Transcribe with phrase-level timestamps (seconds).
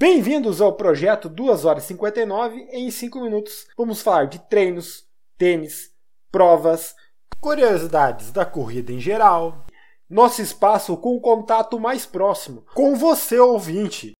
[0.00, 3.66] Bem-vindos ao projeto 2 horas e 59 em 5 minutos.
[3.76, 5.04] Vamos falar de treinos,
[5.36, 5.90] tênis,
[6.32, 6.94] provas,
[7.38, 9.66] curiosidades da corrida em geral,
[10.08, 14.14] nosso espaço com o contato mais próximo com você ouvinte.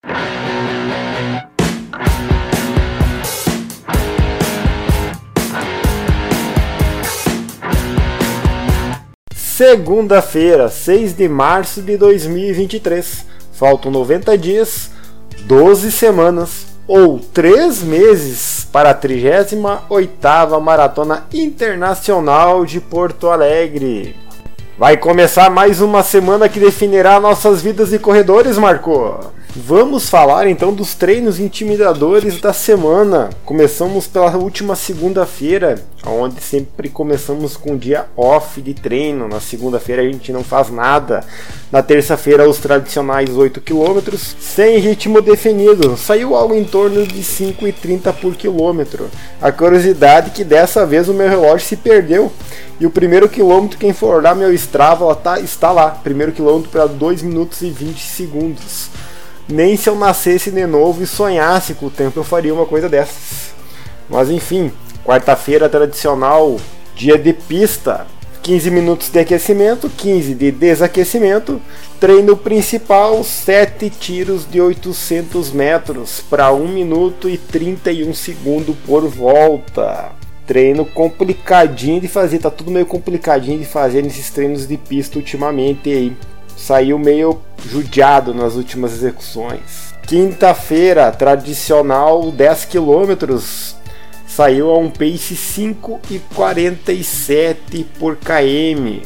[9.34, 13.24] Segunda-feira, 6 de março de 2023.
[13.54, 14.99] Faltam 90 dias
[15.42, 24.16] 12 semanas ou 3 meses para a 38ª Maratona Internacional de Porto Alegre.
[24.78, 29.20] Vai começar mais uma semana que definirá nossas vidas de corredores, Marco.
[29.56, 33.30] Vamos falar então dos treinos intimidadores da semana.
[33.44, 35.74] Começamos pela última segunda-feira,
[36.06, 39.26] onde sempre começamos com um dia off de treino.
[39.26, 41.24] Na segunda-feira a gente não faz nada.
[41.72, 45.96] Na terça-feira, os tradicionais 8 km, sem ritmo definido.
[45.96, 49.10] Saiu algo em torno de 5,30 por quilômetro.
[49.42, 52.30] A curiosidade é que dessa vez o meu relógio se perdeu.
[52.78, 55.90] E o primeiro quilômetro, quem for olhar meu Strava, tá, está lá.
[55.90, 58.88] Primeiro quilômetro para 2 minutos e 20 segundos.
[59.50, 62.88] Nem se eu nascesse de novo e sonhasse com o tempo eu faria uma coisa
[62.88, 63.50] dessas.
[64.08, 64.70] Mas enfim,
[65.04, 66.56] quarta-feira tradicional,
[66.94, 68.06] dia de pista.
[68.42, 71.60] 15 minutos de aquecimento, 15 de desaquecimento,
[72.00, 80.12] treino principal, 7 tiros de 800 metros para 1 minuto e 31 segundos por volta.
[80.46, 85.90] Treino complicadinho de fazer, tá tudo meio complicadinho de fazer nesses treinos de pista ultimamente
[85.90, 86.16] aí
[86.60, 89.94] saiu meio judiado nas últimas execuções.
[90.06, 93.38] Quinta-feira, tradicional 10 km,
[94.26, 99.02] saiu a um pace 5,47 por km.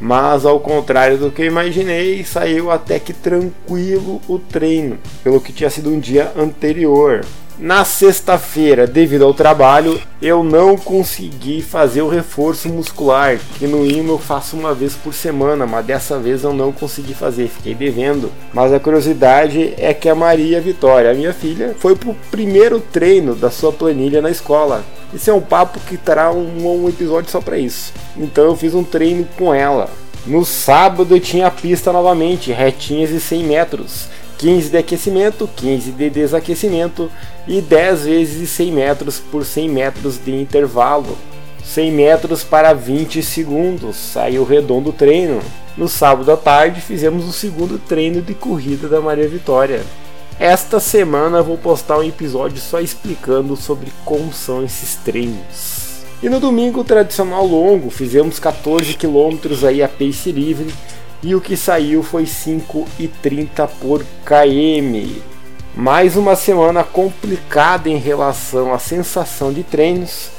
[0.00, 5.52] Mas ao contrário do que eu imaginei, saiu até que tranquilo o treino, pelo que
[5.52, 7.24] tinha sido um dia anterior.
[7.60, 14.12] Na sexta-feira, devido ao trabalho, eu não consegui fazer o reforço muscular, que no IMO
[14.12, 18.30] eu faço uma vez por semana, mas dessa vez eu não consegui fazer, fiquei devendo.
[18.54, 23.34] Mas a curiosidade é que a Maria Vitória, a minha filha, foi pro primeiro treino
[23.34, 24.84] da sua planilha na escola.
[25.12, 27.92] Esse é um papo que terá um, um episódio só para isso.
[28.16, 29.90] Então eu fiz um treino com ela.
[30.24, 34.08] No sábado eu tinha a pista novamente, retinhas e 100 metros.
[34.38, 37.10] 15 de aquecimento, 15 de desaquecimento
[37.46, 41.18] e 10 vezes 100 metros por 100 metros de intervalo.
[41.64, 45.40] 100 metros para 20 segundos, saiu redondo o treino.
[45.76, 49.82] No sábado à tarde fizemos o segundo treino de corrida da Maria Vitória.
[50.38, 56.04] Esta semana vou postar um episódio só explicando sobre como são esses treinos.
[56.22, 60.72] E no domingo tradicional longo, fizemos 14 quilômetros aí a pace livre
[61.22, 65.20] e o que saiu foi 5,30 por km.
[65.74, 70.30] Mais uma semana complicada em relação à sensação de treinos,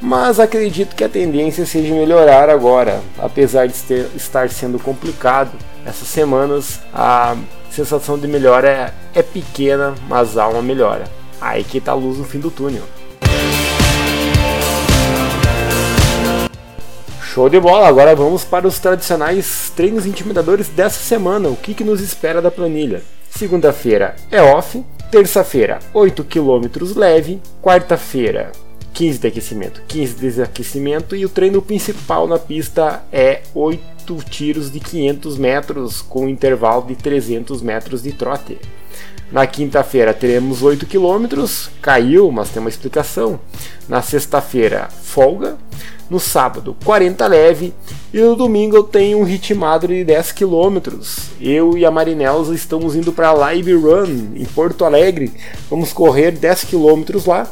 [0.00, 3.74] mas acredito que a tendência seja melhorar agora, apesar de
[4.16, 5.52] estar sendo complicado.
[5.84, 7.36] Essas semanas a
[7.70, 8.68] sensação de melhora
[9.14, 11.04] é, é pequena, mas há uma melhora.
[11.40, 12.82] Aí que está a luz no fim do túnel.
[17.38, 17.86] Show de bola!
[17.86, 21.48] Agora vamos para os tradicionais treinos intimidadores dessa semana.
[21.48, 23.00] O que, que nos espera da planilha?
[23.30, 26.66] Segunda-feira é off, terça-feira 8 km
[26.96, 28.50] leve, quarta-feira
[28.92, 34.72] 15 de aquecimento, 15 de desaquecimento e o treino principal na pista é 8 tiros
[34.72, 38.58] de 500 metros com intervalo de 300 metros de trote.
[39.30, 41.44] Na quinta-feira teremos 8 km,
[41.80, 43.38] caiu, mas tem uma explicação.
[43.88, 45.56] Na sexta-feira, folga
[46.10, 47.74] no sábado 40 leve
[48.12, 50.78] e no domingo eu tenho um ritmado de 10 km.
[51.40, 55.32] Eu e a Marinelza estamos indo para a Live Run em Porto Alegre.
[55.68, 57.46] Vamos correr 10 km lá.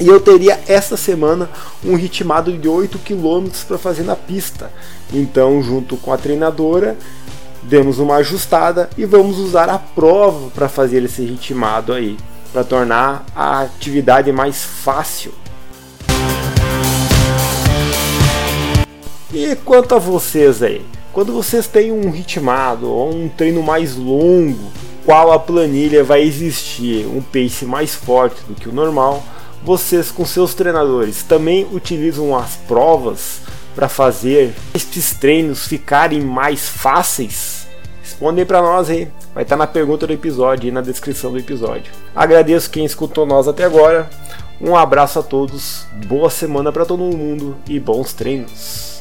[0.00, 1.50] E eu teria esta semana
[1.84, 4.70] um ritmado de 8 km para fazer na pista.
[5.12, 6.96] Então, junto com a treinadora,
[7.62, 12.16] demos uma ajustada e vamos usar a prova para fazer esse ritmado aí,
[12.50, 15.32] para tornar a atividade mais fácil.
[19.32, 20.84] E quanto a vocês aí?
[21.12, 24.58] Quando vocês têm um ritmado ou um treino mais longo,
[25.04, 29.22] qual a planilha vai existir um pace mais forte do que o normal?
[29.62, 33.40] Vocês com seus treinadores também utilizam as provas
[33.72, 37.68] para fazer estes treinos ficarem mais fáceis?
[38.02, 41.38] Respondem para nós aí, vai estar tá na pergunta do episódio e na descrição do
[41.38, 41.92] episódio.
[42.16, 44.10] Agradeço quem escutou nós até agora.
[44.60, 48.99] Um abraço a todos, boa semana para todo mundo e bons treinos.